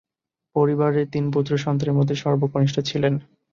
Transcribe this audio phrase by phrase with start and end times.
[0.55, 3.13] পরিবারের তিন পুত্র সন্তানের মধ্যে সর্বকনিষ্ঠ ছিলেন।